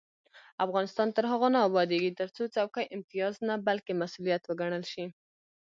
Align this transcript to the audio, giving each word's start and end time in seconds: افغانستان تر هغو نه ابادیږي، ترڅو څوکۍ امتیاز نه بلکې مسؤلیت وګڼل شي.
افغانستان 0.65 1.07
تر 1.17 1.23
هغو 1.31 1.47
نه 1.55 1.59
ابادیږي، 1.67 2.11
ترڅو 2.19 2.43
څوکۍ 2.55 2.85
امتیاز 2.95 3.33
نه 3.47 3.55
بلکې 3.67 3.93
مسؤلیت 4.01 4.41
وګڼل 4.45 4.83
شي. 4.91 5.05